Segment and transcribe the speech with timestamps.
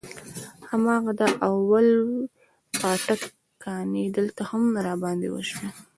[0.69, 1.87] هماغه د اول
[2.79, 3.21] پاټک
[3.63, 5.69] کانې دلته هم راباندې وسوې.